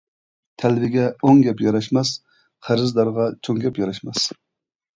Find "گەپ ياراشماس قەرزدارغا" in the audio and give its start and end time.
1.49-3.29